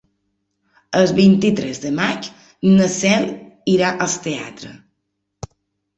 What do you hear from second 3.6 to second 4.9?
irà al teatre.